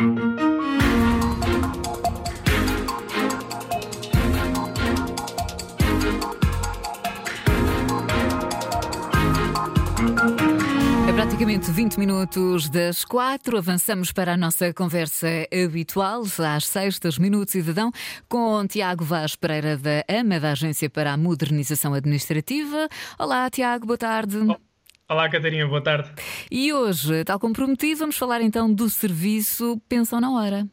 [0.00, 0.02] É
[11.12, 13.58] praticamente 20 minutos das 4.
[13.58, 17.92] Avançamos para a nossa conversa habitual, às sextas, Minutos Cidadão,
[18.26, 22.88] com Tiago Vaz Pereira da AMA, da Agência para a Modernização Administrativa.
[23.18, 24.38] Olá, Tiago, boa tarde.
[25.10, 26.08] Olá, Catarina, boa tarde.
[26.48, 30.68] E hoje, tal como prometido, vamos falar então do serviço Pensão na Hora.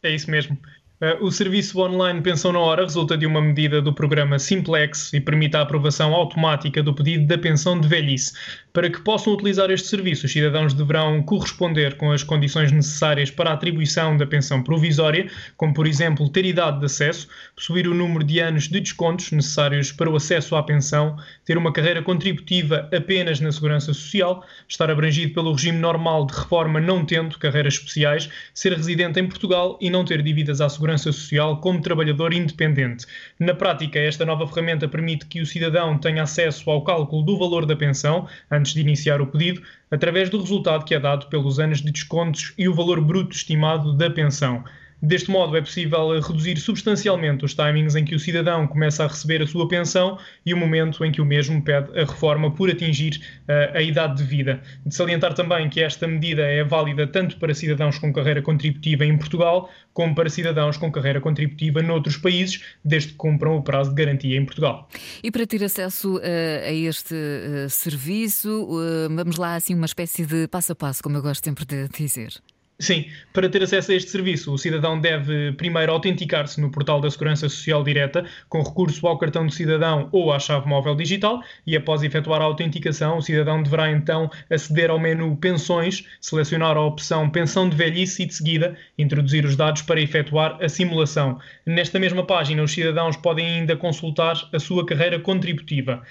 [0.00, 0.56] É isso mesmo.
[1.02, 5.20] Uh, o serviço online Pensão na Hora resulta de uma medida do programa Simplex e
[5.20, 8.34] permite a aprovação automática do pedido da pensão de velhice.
[8.70, 13.48] Para que possam utilizar este serviço, os cidadãos deverão corresponder com as condições necessárias para
[13.48, 18.22] a atribuição da pensão provisória, como, por exemplo, ter idade de acesso, possuir o número
[18.22, 23.40] de anos de descontos necessários para o acesso à pensão, ter uma carreira contributiva apenas
[23.40, 28.74] na Segurança Social, estar abrangido pelo regime normal de reforma não tendo carreiras especiais, ser
[28.74, 33.06] residente em Portugal e não ter dívidas à Segurança Social como trabalhador independente.
[33.38, 37.66] Na prática, esta nova ferramenta permite que o cidadão tenha acesso ao cálculo do valor
[37.66, 41.80] da pensão, antes de iniciar o pedido, através do resultado que é dado pelos anos
[41.80, 44.64] de descontos e o valor bruto estimado da pensão.
[45.02, 49.40] Deste modo, é possível reduzir substancialmente os timings em que o cidadão começa a receber
[49.42, 53.20] a sua pensão e o momento em que o mesmo pede a reforma por atingir
[53.48, 54.60] uh, a idade de vida.
[54.84, 59.16] De salientar também que esta medida é válida tanto para cidadãos com carreira contributiva em
[59.16, 63.96] Portugal, como para cidadãos com carreira contributiva noutros países, desde que cumpram o prazo de
[63.96, 64.86] garantia em Portugal.
[65.22, 66.20] E para ter acesso uh,
[66.66, 68.68] a este uh, serviço,
[69.08, 72.34] vamos lá assim uma espécie de passo a passo, como eu gosto sempre de dizer.
[72.80, 77.10] Sim, para ter acesso a este serviço, o cidadão deve primeiro autenticar-se no portal da
[77.10, 81.76] Segurança Social Direta com recurso ao cartão de cidadão ou à chave móvel digital e
[81.76, 87.28] após efetuar a autenticação, o cidadão deverá então aceder ao menu Pensões, selecionar a opção
[87.28, 91.38] Pensão de Velhice e de seguida introduzir os dados para efetuar a simulação.
[91.66, 96.02] Nesta mesma página, os cidadãos podem ainda consultar a sua carreira contributiva.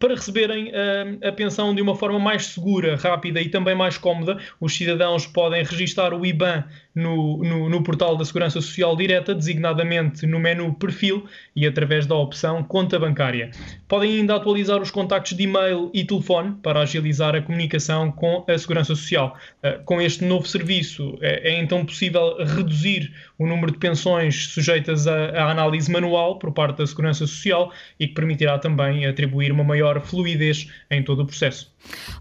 [0.00, 3.96] Para receberem a, eh, a pensão de uma forma mais segura, rápida e também mais
[3.96, 9.34] cómoda, os cidadãos podem registrar o IBAN no, no, no, portal da Segurança Social Direta,
[9.34, 13.50] designadamente no menu Perfil e através da opção Conta Bancária.
[13.86, 18.56] Podem ainda atualizar os contactos de e-mail e telefone para agilizar a comunicação com a
[18.56, 19.36] Segurança Social.
[19.62, 25.06] Uh, com este novo serviço, é, é, então possível reduzir o número de pensões sujeitas
[25.06, 27.70] à análise manual por parte da Segurança Social
[28.00, 31.70] e que permitirá também atribuir uma maior fluidez em todo o processo.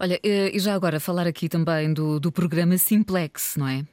[0.00, 3.84] Olha, eh, e já agora falar aqui também do, do programa Simplex, não é?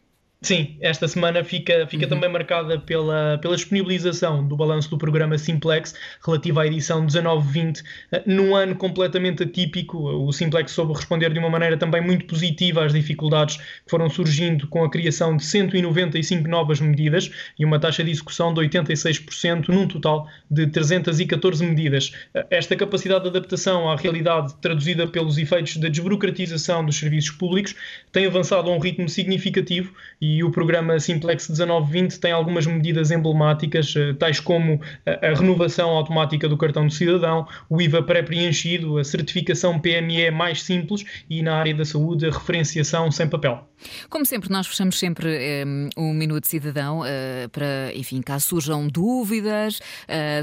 [0.44, 2.10] Sim, esta semana fica, fica uhum.
[2.10, 5.94] também marcada pela, pela disponibilização do balanço do programa Simplex
[6.26, 7.84] relativo à edição 19-20.
[8.12, 12.84] Eh, num ano completamente atípico, o Simplex soube responder de uma maneira também muito positiva
[12.84, 17.30] às dificuldades que foram surgindo com a criação de 195 novas medidas
[17.60, 22.14] e uma taxa de execução de 86% num total de 314 medidas.
[22.34, 27.76] Eh, esta capacidade de adaptação à realidade traduzida pelos efeitos da desburocratização dos serviços públicos
[28.12, 33.12] tem avançado a um ritmo significativo e e o programa Simplex 1920 tem algumas medidas
[33.12, 39.04] emblemáticas, eh, tais como a renovação automática do cartão de cidadão, o IVA pré-preenchido, a
[39.04, 43.68] certificação PME mais simples e, na área da saúde, a referenciação sem papel.
[44.10, 48.88] Como sempre, nós fechamos sempre um, eh, um Minuto Cidadão uh, para, enfim, caso surjam
[48.88, 49.80] dúvidas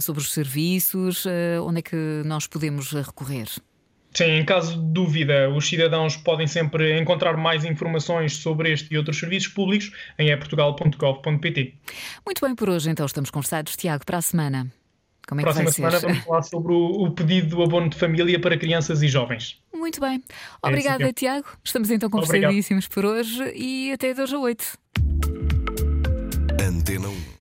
[0.03, 1.25] sobre os serviços,
[1.65, 3.47] onde é que nós podemos recorrer?
[4.15, 8.99] Sim, em caso de dúvida, os cidadãos podem sempre encontrar mais informações sobre este e
[8.99, 11.75] outros serviços públicos em eportugal.gov.pt.
[12.25, 13.77] Muito bem, por hoje então estamos conversados.
[13.77, 14.67] Tiago, para a semana.
[15.29, 16.07] Como é Próxima que vai semana ser?
[16.07, 19.61] vamos falar sobre o, o, pedido do abono de família para crianças e jovens.
[19.75, 20.25] Muito bem.
[20.63, 21.47] Obrigada, é Tiago.
[21.63, 24.79] Estamos então conversadíssimos por hoje e até 2 a 8.
[26.63, 27.29] Antena 1.